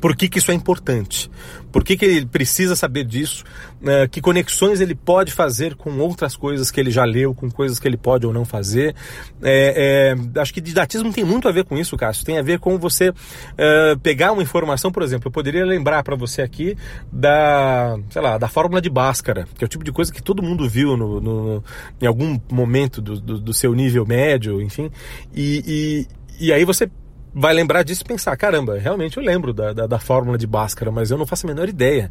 por 0.00 0.16
que, 0.16 0.28
que 0.28 0.38
isso 0.38 0.50
é 0.50 0.54
importante? 0.54 1.30
Por 1.70 1.84
que, 1.84 1.96
que 1.96 2.04
ele 2.04 2.26
precisa 2.26 2.74
saber 2.74 3.04
disso? 3.04 3.44
Uh, 3.80 4.08
que 4.10 4.20
conexões 4.20 4.80
ele 4.80 4.94
pode 4.94 5.32
fazer 5.32 5.74
com 5.74 5.98
outras 5.98 6.34
coisas 6.34 6.70
que 6.70 6.80
ele 6.80 6.90
já 6.90 7.04
leu, 7.04 7.34
com 7.34 7.50
coisas 7.50 7.78
que 7.78 7.86
ele 7.86 7.96
pode 7.96 8.26
ou 8.26 8.32
não 8.32 8.44
fazer? 8.44 8.94
É, 9.42 10.16
é, 10.34 10.40
acho 10.40 10.52
que 10.52 10.60
didatismo 10.60 11.12
tem 11.12 11.24
muito 11.24 11.48
a 11.48 11.52
ver 11.52 11.64
com 11.64 11.76
isso, 11.76 11.96
Cássio. 11.96 12.24
Tem 12.24 12.38
a 12.38 12.42
ver 12.42 12.58
com 12.58 12.78
você 12.78 13.10
uh, 13.10 13.98
pegar 14.02 14.32
uma 14.32 14.42
informação, 14.42 14.90
por 14.90 15.02
exemplo, 15.02 15.28
eu 15.28 15.32
poderia 15.32 15.64
lembrar 15.64 16.02
para 16.02 16.16
você 16.16 16.42
aqui 16.42 16.76
da, 17.12 17.96
sei 18.10 18.22
lá, 18.22 18.38
da 18.38 18.48
fórmula 18.48 18.80
de 18.80 18.90
Bhaskara, 18.90 19.46
que 19.54 19.62
é 19.62 19.66
o 19.66 19.68
tipo 19.68 19.84
de 19.84 19.92
coisa 19.92 20.12
que 20.12 20.22
todo 20.22 20.42
mundo 20.42 20.68
viu 20.68 20.96
no, 20.96 21.20
no 21.20 21.64
em 22.00 22.06
algum 22.06 22.38
momento 22.50 23.00
do, 23.00 23.20
do, 23.20 23.38
do, 23.38 23.52
seu 23.52 23.74
nível 23.74 24.06
médio, 24.06 24.60
enfim. 24.62 24.90
e, 25.34 26.06
e, 26.40 26.46
e 26.46 26.52
aí 26.52 26.64
você 26.64 26.90
vai 27.32 27.54
lembrar 27.54 27.82
disso 27.82 28.02
e 28.02 28.04
pensar, 28.04 28.36
caramba, 28.36 28.78
realmente 28.78 29.16
eu 29.16 29.22
lembro 29.22 29.52
da, 29.52 29.72
da, 29.72 29.86
da, 29.86 29.98
fórmula 29.98 30.36
de 30.36 30.46
Bhaskara, 30.46 30.90
mas 30.90 31.10
eu 31.10 31.18
não 31.18 31.26
faço 31.26 31.46
a 31.46 31.48
menor 31.48 31.68
ideia 31.68 32.10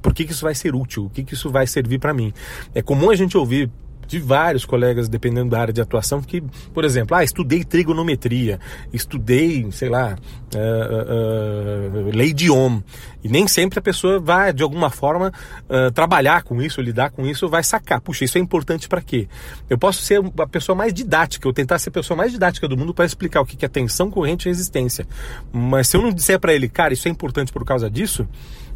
por 0.00 0.14
que, 0.14 0.24
que 0.24 0.32
isso 0.32 0.44
vai 0.44 0.54
ser 0.54 0.74
útil, 0.74 1.06
o 1.06 1.10
que, 1.10 1.22
que 1.22 1.34
isso 1.34 1.50
vai 1.50 1.66
servir 1.66 1.98
para 1.98 2.14
mim. 2.14 2.32
É 2.74 2.80
comum 2.80 3.10
a 3.10 3.16
gente 3.16 3.36
ouvir 3.36 3.70
de 4.10 4.18
vários 4.18 4.64
colegas, 4.64 5.08
dependendo 5.08 5.50
da 5.50 5.60
área 5.60 5.72
de 5.72 5.80
atuação, 5.80 6.20
que, 6.20 6.42
por 6.74 6.84
exemplo, 6.84 7.16
ah, 7.16 7.22
estudei 7.22 7.62
trigonometria, 7.62 8.58
estudei, 8.92 9.70
sei 9.70 9.88
lá, 9.88 10.18
uh, 10.52 12.08
uh, 12.08 12.10
lei 12.12 12.32
de 12.32 12.50
Ohm. 12.50 12.82
E 13.22 13.28
nem 13.28 13.46
sempre 13.46 13.78
a 13.78 13.82
pessoa 13.82 14.18
vai, 14.18 14.52
de 14.52 14.64
alguma 14.64 14.90
forma, 14.90 15.32
uh, 15.68 15.92
trabalhar 15.92 16.42
com 16.42 16.60
isso, 16.60 16.80
lidar 16.80 17.10
com 17.10 17.24
isso, 17.24 17.48
vai 17.48 17.62
sacar. 17.62 18.00
Puxa, 18.00 18.24
isso 18.24 18.36
é 18.36 18.40
importante 18.40 18.88
para 18.88 19.00
quê? 19.00 19.28
Eu 19.68 19.78
posso 19.78 20.02
ser 20.02 20.20
a 20.38 20.46
pessoa 20.46 20.74
mais 20.74 20.92
didática, 20.92 21.46
eu 21.46 21.52
tentar 21.52 21.78
ser 21.78 21.90
a 21.90 21.92
pessoa 21.92 22.16
mais 22.16 22.32
didática 22.32 22.66
do 22.66 22.76
mundo 22.76 22.92
para 22.92 23.04
explicar 23.04 23.40
o 23.40 23.46
que 23.46 23.64
é 23.64 23.68
tensão 23.68 24.10
corrente 24.10 24.46
e 24.46 24.48
resistência. 24.48 25.06
Mas 25.52 25.86
se 25.86 25.96
eu 25.96 26.02
não 26.02 26.10
disser 26.10 26.40
para 26.40 26.52
ele, 26.52 26.68
cara, 26.68 26.92
isso 26.92 27.06
é 27.06 27.10
importante 27.12 27.52
por 27.52 27.64
causa 27.64 27.88
disso, 27.88 28.26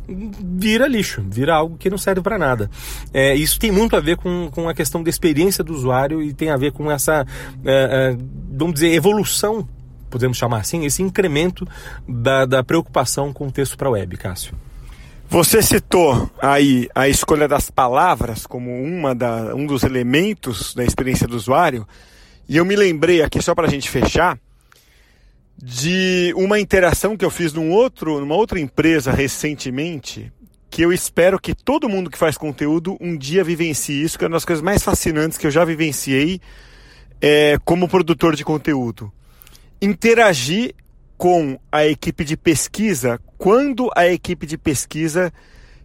vira 0.08 0.86
lixo, 0.86 1.24
vira 1.28 1.54
algo 1.54 1.76
que 1.76 1.90
não 1.90 1.98
serve 1.98 2.20
para 2.20 2.38
nada. 2.38 2.70
É, 3.12 3.34
isso 3.34 3.58
tem 3.58 3.70
muito 3.70 3.96
a 3.96 4.00
ver 4.00 4.16
com, 4.16 4.50
com 4.50 4.68
a 4.68 4.74
questão 4.74 5.02
da 5.02 5.10
experiência 5.10 5.64
do 5.64 5.72
usuário 5.72 6.22
e 6.22 6.32
tem 6.32 6.50
a 6.50 6.56
ver 6.56 6.72
com 6.72 6.90
essa, 6.90 7.26
é, 7.64 8.14
é, 8.14 8.16
vamos 8.50 8.74
dizer, 8.74 8.92
evolução, 8.92 9.66
podemos 10.10 10.36
chamar 10.36 10.58
assim, 10.58 10.84
esse 10.84 11.02
incremento 11.02 11.66
da, 12.08 12.44
da 12.44 12.62
preocupação 12.62 13.32
com 13.32 13.48
o 13.48 13.52
texto 13.52 13.76
para 13.76 13.90
web, 13.90 14.16
Cássio. 14.16 14.54
Você 15.28 15.62
citou 15.62 16.30
aí 16.40 16.88
a 16.94 17.08
escolha 17.08 17.48
das 17.48 17.70
palavras 17.70 18.46
como 18.46 18.70
uma 18.70 19.14
da, 19.14 19.54
um 19.54 19.66
dos 19.66 19.82
elementos 19.82 20.74
da 20.74 20.84
experiência 20.84 21.26
do 21.26 21.34
usuário, 21.34 21.86
e 22.48 22.58
eu 22.58 22.64
me 22.64 22.76
lembrei 22.76 23.22
aqui, 23.22 23.42
só 23.42 23.54
para 23.54 23.66
a 23.66 23.70
gente 23.70 23.88
fechar, 23.88 24.38
de 25.56 26.32
uma 26.36 26.58
interação 26.58 27.16
que 27.16 27.24
eu 27.24 27.30
fiz 27.30 27.52
num 27.52 27.70
outro, 27.70 28.20
numa 28.20 28.34
outra 28.34 28.58
empresa 28.58 29.12
recentemente, 29.12 30.32
que 30.70 30.82
eu 30.82 30.92
espero 30.92 31.38
que 31.38 31.54
todo 31.54 31.88
mundo 31.88 32.10
que 32.10 32.18
faz 32.18 32.36
conteúdo 32.36 32.96
um 33.00 33.16
dia 33.16 33.44
vivencie 33.44 34.02
isso, 34.02 34.18
que 34.18 34.24
é 34.24 34.28
uma 34.28 34.34
das 34.34 34.44
coisas 34.44 34.62
mais 34.62 34.82
fascinantes 34.82 35.38
que 35.38 35.46
eu 35.46 35.50
já 35.50 35.64
vivenciei 35.64 36.40
é, 37.20 37.56
como 37.64 37.88
produtor 37.88 38.34
de 38.34 38.44
conteúdo. 38.44 39.12
Interagir 39.80 40.74
com 41.16 41.58
a 41.70 41.86
equipe 41.86 42.24
de 42.24 42.36
pesquisa 42.36 43.20
quando 43.38 43.90
a 43.96 44.06
equipe 44.08 44.46
de 44.46 44.58
pesquisa 44.58 45.32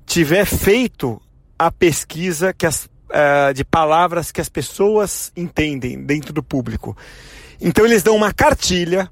tiver 0.06 0.46
feito 0.46 1.22
a 1.58 1.72
pesquisa 1.72 2.54
que 2.54 2.66
as, 2.66 2.86
uh, 2.86 3.54
de 3.54 3.64
palavras 3.64 4.32
que 4.32 4.42
as 4.42 4.50
pessoas 4.50 5.32
entendem 5.36 6.04
dentro 6.04 6.34
do 6.34 6.42
público. 6.42 6.98
Então 7.62 7.86
eles 7.86 8.02
dão 8.02 8.16
uma 8.16 8.34
cartilha 8.34 9.10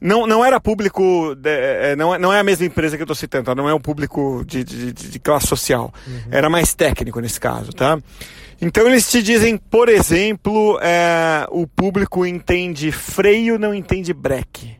não, 0.00 0.26
não 0.26 0.44
era 0.44 0.60
público, 0.60 1.34
de, 1.34 1.50
é, 1.50 1.96
não, 1.96 2.14
é, 2.14 2.18
não 2.18 2.32
é 2.32 2.38
a 2.40 2.44
mesma 2.44 2.66
empresa 2.66 2.96
que 2.96 3.02
eu 3.02 3.04
estou 3.04 3.16
citando, 3.16 3.44
tá? 3.46 3.54
não 3.54 3.68
é 3.68 3.74
um 3.74 3.80
público 3.80 4.44
de, 4.46 4.62
de, 4.62 4.92
de 4.92 5.18
classe 5.18 5.46
social. 5.46 5.92
Uhum. 6.06 6.20
Era 6.30 6.50
mais 6.50 6.74
técnico 6.74 7.20
nesse 7.20 7.40
caso, 7.40 7.72
tá? 7.72 7.98
Então 8.60 8.86
eles 8.86 9.10
te 9.10 9.22
dizem, 9.22 9.56
por 9.56 9.88
exemplo, 9.88 10.78
é, 10.80 11.46
o 11.50 11.66
público 11.66 12.24
entende 12.24 12.90
freio, 12.90 13.58
não 13.58 13.74
entende 13.74 14.12
breque. 14.12 14.76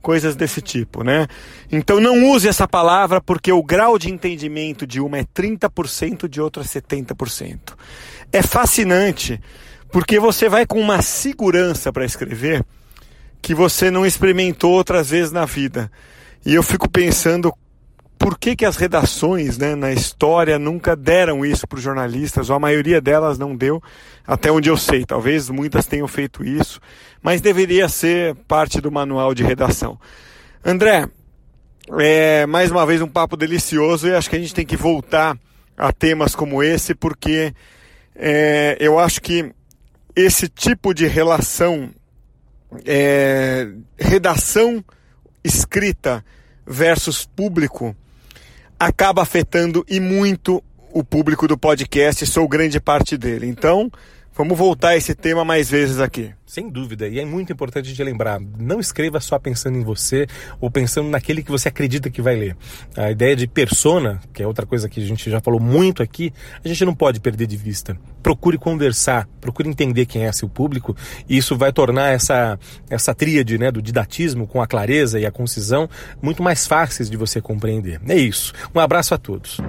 Coisas 0.00 0.36
desse 0.36 0.60
tipo, 0.60 1.02
né? 1.02 1.26
Então 1.72 1.98
não 1.98 2.30
use 2.30 2.46
essa 2.46 2.68
palavra 2.68 3.22
porque 3.22 3.50
o 3.50 3.62
grau 3.62 3.98
de 3.98 4.10
entendimento 4.10 4.86
de 4.86 5.00
uma 5.00 5.18
é 5.18 5.24
30%, 5.24 6.28
de 6.28 6.40
outra 6.40 6.62
é 6.62 6.66
70%. 6.66 7.72
É 8.30 8.42
fascinante 8.42 9.40
porque 9.90 10.18
você 10.18 10.48
vai 10.48 10.66
com 10.66 10.78
uma 10.78 11.00
segurança 11.00 11.90
para 11.90 12.04
escrever 12.04 12.64
que 13.44 13.54
você 13.54 13.90
não 13.90 14.06
experimentou 14.06 14.72
outras 14.72 15.10
vezes 15.10 15.30
na 15.30 15.44
vida. 15.44 15.92
E 16.46 16.54
eu 16.54 16.62
fico 16.62 16.88
pensando 16.88 17.52
por 18.18 18.38
que, 18.38 18.56
que 18.56 18.64
as 18.64 18.76
redações 18.76 19.58
né, 19.58 19.74
na 19.74 19.92
história 19.92 20.58
nunca 20.58 20.96
deram 20.96 21.44
isso 21.44 21.68
para 21.68 21.76
os 21.76 21.82
jornalistas, 21.82 22.48
ou 22.48 22.56
a 22.56 22.58
maioria 22.58 23.02
delas 23.02 23.36
não 23.36 23.54
deu, 23.54 23.82
até 24.26 24.50
onde 24.50 24.70
eu 24.70 24.78
sei. 24.78 25.04
Talvez 25.04 25.50
muitas 25.50 25.84
tenham 25.84 26.08
feito 26.08 26.42
isso, 26.42 26.80
mas 27.22 27.42
deveria 27.42 27.86
ser 27.86 28.34
parte 28.48 28.80
do 28.80 28.90
manual 28.90 29.34
de 29.34 29.44
redação. 29.44 30.00
André, 30.64 31.06
é, 31.98 32.46
mais 32.46 32.70
uma 32.70 32.86
vez 32.86 33.02
um 33.02 33.08
papo 33.08 33.36
delicioso 33.36 34.08
e 34.08 34.14
acho 34.14 34.30
que 34.30 34.36
a 34.36 34.40
gente 34.40 34.54
tem 34.54 34.64
que 34.64 34.76
voltar 34.76 35.36
a 35.76 35.92
temas 35.92 36.34
como 36.34 36.62
esse, 36.62 36.94
porque 36.94 37.52
é, 38.16 38.78
eu 38.80 38.98
acho 38.98 39.20
que 39.20 39.52
esse 40.16 40.48
tipo 40.48 40.94
de 40.94 41.06
relação 41.06 41.90
é, 42.84 43.68
redação 43.98 44.84
escrita 45.42 46.24
versus 46.66 47.24
público 47.24 47.94
acaba 48.78 49.22
afetando 49.22 49.84
e 49.88 50.00
muito 50.00 50.62
o 50.92 51.02
público 51.02 51.48
do 51.48 51.58
podcast, 51.58 52.24
sou 52.26 52.46
grande 52.48 52.78
parte 52.78 53.16
dele. 53.16 53.46
Então, 53.46 53.90
Vamos 54.36 54.58
voltar 54.58 54.88
a 54.88 54.96
esse 54.96 55.14
tema 55.14 55.44
mais 55.44 55.70
vezes 55.70 56.00
aqui. 56.00 56.34
Sem 56.44 56.68
dúvida, 56.68 57.06
e 57.06 57.20
é 57.20 57.24
muito 57.24 57.52
importante 57.52 57.92
de 57.92 58.04
lembrar, 58.04 58.40
não 58.40 58.80
escreva 58.80 59.20
só 59.20 59.38
pensando 59.38 59.78
em 59.78 59.82
você 59.82 60.26
ou 60.60 60.68
pensando 60.70 61.08
naquele 61.08 61.42
que 61.42 61.50
você 61.50 61.68
acredita 61.68 62.10
que 62.10 62.20
vai 62.20 62.34
ler. 62.34 62.56
A 62.96 63.12
ideia 63.12 63.36
de 63.36 63.46
persona, 63.46 64.20
que 64.32 64.42
é 64.42 64.46
outra 64.46 64.66
coisa 64.66 64.88
que 64.88 65.00
a 65.00 65.06
gente 65.06 65.30
já 65.30 65.40
falou 65.40 65.60
muito 65.60 66.02
aqui, 66.02 66.32
a 66.64 66.68
gente 66.68 66.84
não 66.84 66.94
pode 66.94 67.20
perder 67.20 67.46
de 67.46 67.56
vista. 67.56 67.96
Procure 68.22 68.58
conversar, 68.58 69.28
procure 69.40 69.68
entender 69.68 70.04
quem 70.04 70.26
é 70.26 70.32
seu 70.32 70.48
público, 70.48 70.96
e 71.28 71.36
isso 71.36 71.56
vai 71.56 71.72
tornar 71.72 72.10
essa, 72.10 72.58
essa 72.90 73.14
tríade 73.14 73.56
né, 73.56 73.70
do 73.70 73.80
didatismo 73.80 74.46
com 74.48 74.60
a 74.60 74.66
clareza 74.66 75.18
e 75.18 75.26
a 75.26 75.30
concisão 75.30 75.88
muito 76.20 76.42
mais 76.42 76.66
fáceis 76.66 77.08
de 77.08 77.16
você 77.16 77.40
compreender. 77.40 78.00
É 78.08 78.16
isso. 78.16 78.52
Um 78.74 78.80
abraço 78.80 79.14
a 79.14 79.18
todos. 79.18 79.60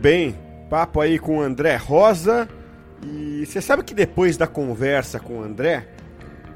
Bem, 0.00 0.34
papo 0.70 0.98
aí 0.98 1.18
com 1.18 1.38
o 1.38 1.42
André 1.42 1.76
Rosa. 1.76 2.48
E 3.02 3.44
você 3.44 3.60
sabe 3.60 3.84
que 3.84 3.94
depois 3.94 4.36
da 4.36 4.46
conversa 4.46 5.20
com 5.20 5.38
o 5.38 5.42
André, 5.42 5.86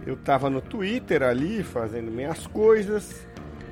eu 0.06 0.16
tava 0.16 0.48
no 0.48 0.62
Twitter 0.62 1.22
ali 1.22 1.62
fazendo 1.62 2.10
minhas 2.10 2.46
coisas. 2.46 3.26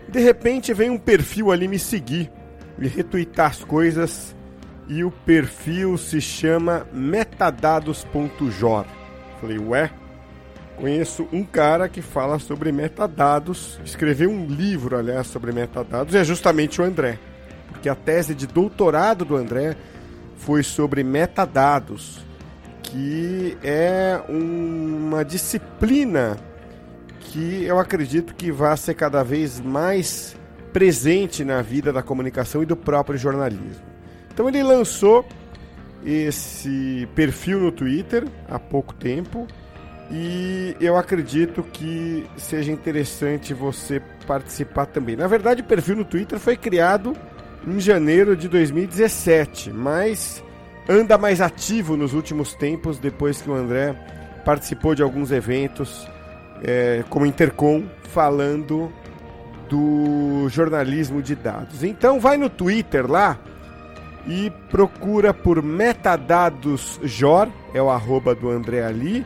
De 0.08 0.20
repente 0.20 0.74
vem 0.74 0.90
um 0.90 0.98
perfil 0.98 1.50
ali 1.50 1.66
me 1.66 1.78
seguir, 1.78 2.30
me 2.76 2.86
retweetar 2.86 3.50
as 3.50 3.64
coisas. 3.64 4.36
E 4.88 5.02
o 5.04 5.10
perfil 5.10 5.96
se 5.96 6.20
chama 6.20 6.86
metadados.jor. 6.92 8.84
Falei, 9.40 9.58
ué, 9.58 9.90
conheço 10.76 11.26
um 11.32 11.44
cara 11.44 11.88
que 11.88 12.02
fala 12.02 12.38
sobre 12.38 12.72
metadados, 12.72 13.80
escreveu 13.84 14.30
um 14.30 14.46
livro, 14.46 14.98
aliás, 14.98 15.28
sobre 15.28 15.52
metadados, 15.52 16.14
e 16.14 16.18
é 16.18 16.24
justamente 16.24 16.80
o 16.80 16.84
André 16.84 17.18
porque 17.82 17.88
a 17.88 17.96
tese 17.96 18.32
de 18.32 18.46
doutorado 18.46 19.24
do 19.24 19.34
André 19.34 19.76
foi 20.36 20.62
sobre 20.62 21.02
metadados, 21.02 22.24
que 22.80 23.58
é 23.60 24.20
uma 24.28 25.24
disciplina 25.24 26.38
que 27.18 27.64
eu 27.64 27.80
acredito 27.80 28.36
que 28.36 28.52
vai 28.52 28.76
ser 28.76 28.94
cada 28.94 29.24
vez 29.24 29.60
mais 29.60 30.36
presente 30.72 31.44
na 31.44 31.60
vida 31.60 31.92
da 31.92 32.04
comunicação 32.04 32.62
e 32.62 32.66
do 32.66 32.76
próprio 32.76 33.18
jornalismo. 33.18 33.82
Então 34.32 34.48
ele 34.48 34.62
lançou 34.62 35.26
esse 36.06 37.08
perfil 37.16 37.58
no 37.58 37.72
Twitter 37.72 38.28
há 38.48 38.60
pouco 38.60 38.94
tempo 38.94 39.44
e 40.08 40.76
eu 40.80 40.96
acredito 40.96 41.64
que 41.64 42.24
seja 42.36 42.70
interessante 42.70 43.52
você 43.52 44.00
participar 44.24 44.86
também. 44.86 45.16
Na 45.16 45.26
verdade, 45.26 45.62
o 45.62 45.64
perfil 45.64 45.96
no 45.96 46.04
Twitter 46.04 46.38
foi 46.38 46.56
criado 46.56 47.12
em 47.66 47.80
janeiro 47.80 48.36
de 48.36 48.48
2017, 48.48 49.72
mas 49.72 50.42
anda 50.88 51.16
mais 51.16 51.40
ativo 51.40 51.96
nos 51.96 52.12
últimos 52.12 52.54
tempos, 52.54 52.98
depois 52.98 53.40
que 53.40 53.48
o 53.48 53.54
André 53.54 53.94
participou 54.44 54.94
de 54.94 55.02
alguns 55.02 55.30
eventos, 55.30 56.08
é, 56.62 57.04
como 57.08 57.26
Intercom, 57.26 57.84
falando 58.04 58.92
do 59.68 60.48
jornalismo 60.48 61.22
de 61.22 61.34
dados. 61.34 61.82
Então 61.82 62.20
vai 62.20 62.36
no 62.36 62.50
Twitter 62.50 63.10
lá 63.10 63.38
e 64.26 64.52
procura 64.70 65.32
por 65.32 65.62
metadados 65.62 67.00
Jor, 67.02 67.48
é 67.72 67.80
o 67.80 67.90
arroba 67.90 68.34
do 68.34 68.50
André 68.50 68.84
ali, 68.84 69.24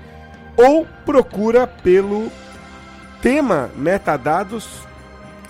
ou 0.56 0.86
procura 1.04 1.66
pelo 1.66 2.30
tema 3.20 3.70
metadados 3.76 4.86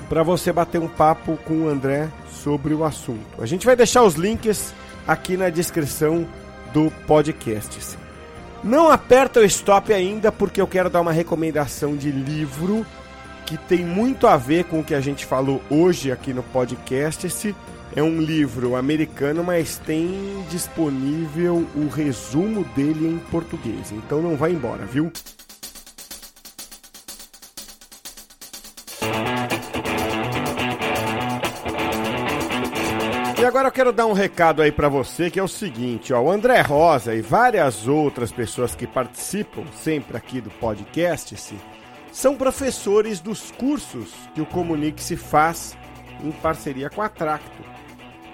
para 0.09 0.23
você 0.23 0.53
bater 0.53 0.81
um 0.81 0.89
papo 0.89 1.37
com 1.45 1.65
o 1.65 1.69
André 1.69 2.09
sobre 2.47 2.75
o 2.75 2.85
assunto. 2.85 3.43
A 3.43 3.45
gente 3.45 3.67
vai 3.67 3.75
deixar 3.75 4.05
os 4.05 4.15
links 4.15 4.73
aqui 5.05 5.37
na 5.37 5.51
descrição 5.51 6.25
do 6.73 6.93
podcast. 7.05 7.99
Não 8.63 8.89
aperta 8.89 9.41
o 9.41 9.45
stop 9.45 9.93
ainda 9.93 10.31
porque 10.31 10.61
eu 10.61 10.67
quero 10.69 10.89
dar 10.89 11.01
uma 11.01 11.11
recomendação 11.11 11.97
de 11.97 12.13
livro 12.13 12.87
que 13.45 13.57
tem 13.57 13.85
muito 13.85 14.29
a 14.29 14.37
ver 14.37 14.63
com 14.63 14.79
o 14.79 14.85
que 14.85 14.95
a 14.95 15.01
gente 15.01 15.27
falou 15.27 15.61
hoje 15.69 16.13
aqui 16.13 16.33
no 16.33 16.45
podcast. 16.45 17.27
Esse 17.27 17.53
é 17.97 18.03
um 18.03 18.21
livro 18.21 18.77
americano, 18.77 19.43
mas 19.43 19.79
tem 19.79 20.45
disponível 20.49 21.67
o 21.75 21.89
resumo 21.89 22.63
dele 22.77 23.09
em 23.09 23.19
português. 23.29 23.91
Então 23.91 24.23
não 24.23 24.37
vai 24.37 24.53
embora, 24.53 24.87
viu? 24.87 25.11
Agora 33.47 33.69
eu 33.69 33.73
quero 33.73 33.93
dar 33.93 34.07
um 34.07 34.13
recado 34.13 34.61
aí 34.61 34.73
para 34.73 34.89
você 34.89 35.31
que 35.31 35.39
é 35.39 35.43
o 35.43 35.49
seguinte, 35.49 36.13
ó, 36.13 36.21
o 36.21 36.31
André 36.31 36.61
Rosa 36.63 37.15
e 37.15 37.21
várias 37.21 37.87
outras 37.87 38.33
pessoas 38.33 38.75
que 38.75 38.87
participam 38.87 39.65
sempre 39.73 40.17
aqui 40.17 40.41
do 40.41 40.51
podcast 40.51 41.37
se, 41.37 41.55
são 42.11 42.35
professores 42.35 43.21
dos 43.21 43.53
cursos 43.53 44.13
que 44.35 44.41
o 44.41 44.47
Comunique 44.47 45.03
se 45.03 45.17
faz 45.17 45.77
em 46.25 46.33
parceria 46.33 46.91
com 46.91 47.01
a 47.01 47.09
Tracto. 47.09 47.63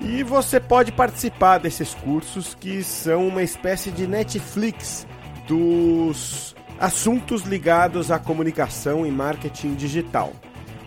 E 0.00 0.22
você 0.22 0.58
pode 0.58 0.90
participar 0.90 1.58
desses 1.58 1.94
cursos 1.94 2.54
que 2.54 2.82
são 2.82 3.28
uma 3.28 3.42
espécie 3.42 3.90
de 3.90 4.06
Netflix 4.06 5.06
dos 5.46 6.56
assuntos 6.80 7.42
ligados 7.42 8.10
à 8.10 8.18
comunicação 8.18 9.06
e 9.06 9.10
marketing 9.10 9.74
digital. 9.74 10.32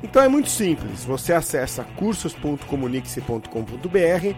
Então 0.03 0.21
é 0.21 0.27
muito 0.27 0.49
simples, 0.49 1.03
você 1.03 1.33
acessa 1.33 1.83
cursos.comunique-se.com.br, 1.83 4.35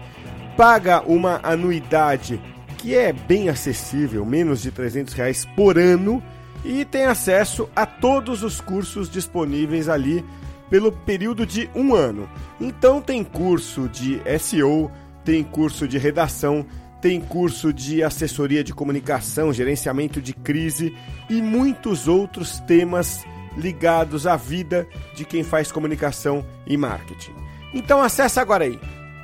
paga 0.56 1.02
uma 1.02 1.40
anuidade 1.42 2.40
que 2.78 2.94
é 2.94 3.12
bem 3.12 3.48
acessível, 3.48 4.24
menos 4.24 4.62
de 4.62 4.70
300 4.70 5.12
reais 5.14 5.44
por 5.56 5.78
ano, 5.78 6.22
e 6.64 6.84
tem 6.84 7.04
acesso 7.04 7.68
a 7.74 7.84
todos 7.84 8.42
os 8.42 8.60
cursos 8.60 9.10
disponíveis 9.10 9.88
ali 9.88 10.24
pelo 10.70 10.92
período 10.92 11.46
de 11.46 11.68
um 11.74 11.94
ano. 11.94 12.28
Então 12.60 13.00
tem 13.00 13.24
curso 13.24 13.88
de 13.88 14.20
SEO, 14.38 14.90
tem 15.24 15.42
curso 15.42 15.88
de 15.88 15.98
redação, 15.98 16.64
tem 17.00 17.20
curso 17.20 17.72
de 17.72 18.02
assessoria 18.02 18.64
de 18.64 18.74
comunicação, 18.74 19.52
gerenciamento 19.52 20.20
de 20.20 20.32
crise 20.32 20.94
e 21.30 21.40
muitos 21.40 22.08
outros 22.08 22.58
temas 22.60 23.24
ligados 23.56 24.26
à 24.26 24.36
vida 24.36 24.86
de 25.14 25.24
quem 25.24 25.42
faz 25.42 25.72
comunicação 25.72 26.44
e 26.66 26.76
marketing. 26.76 27.32
Então 27.72 28.02
acesse 28.02 28.38
agora 28.40 28.64
aí 28.64 28.78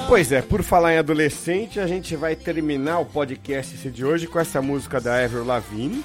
Pois 0.10 0.32
é, 0.32 0.42
por 0.42 0.64
falar 0.64 0.96
em 0.96 0.98
adolescente, 0.98 1.80
a 1.80 1.86
gente 1.86 2.16
vai 2.16 2.36
terminar 2.36 2.98
o 2.98 3.06
podcast 3.06 3.92
de 3.92 4.04
hoje 4.04 4.26
com 4.26 4.40
essa 4.40 4.60
música 4.60 5.00
da 5.00 5.24
Avril 5.24 5.46
Lavigne, 5.46 6.04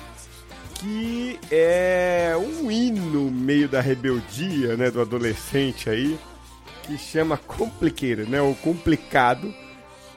que 0.75 1.41
é 1.51 2.35
um 2.37 2.71
hino 2.71 3.31
meio 3.31 3.67
da 3.67 3.81
rebeldia, 3.81 4.77
né, 4.77 4.91
do 4.91 5.01
adolescente 5.01 5.89
aí, 5.89 6.19
que 6.83 6.99
chama 6.99 7.39
Complicated, 7.39 8.29
né, 8.29 8.43
o 8.43 8.55
complicado, 8.57 9.53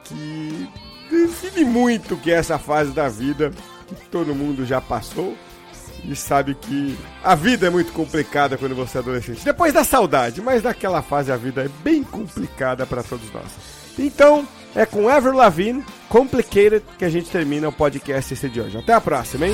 que 0.04 0.70
define 1.10 1.64
muito 1.64 2.16
o 2.16 2.18
que 2.18 2.30
é 2.30 2.36
essa 2.36 2.60
fase 2.60 2.92
da 2.92 3.08
vida 3.08 3.54
que 3.88 4.10
todo 4.10 4.36
mundo 4.36 4.66
já 4.66 4.82
passou 4.82 5.34
e 6.04 6.14
sabe 6.14 6.56
que 6.56 6.98
a 7.24 7.36
vida 7.36 7.68
é 7.68 7.70
muito 7.70 7.94
complicada 7.94 8.58
quando 8.58 8.76
você 8.76 8.98
é 8.98 9.00
adolescente. 9.00 9.46
Depois 9.46 9.74
da 9.74 9.86
saudade, 9.86 10.42
mas 10.42 10.64
naquela 10.64 11.02
fase 11.02 11.32
a 11.32 11.38
vida 11.38 11.64
é 11.64 11.70
bem 11.86 12.04
complicada 12.04 12.86
para 12.86 13.02
todos 13.02 13.32
nós. 13.32 13.77
Então, 13.98 14.48
é 14.76 14.86
com 14.86 15.10
Ever 15.10 15.34
Lavigne, 15.34 15.84
Complicated, 16.10 16.84
que 16.98 17.06
a 17.06 17.10
gente 17.10 17.30
termina 17.30 17.68
o 17.68 17.72
podcast 17.72 18.34
esse 18.34 18.50
de 18.50 18.62
hoje. 18.62 18.78
Até 18.78 18.94
a 18.94 19.02
próxima, 19.02 19.48
hein? 19.48 19.54